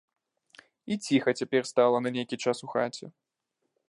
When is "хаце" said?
2.73-3.05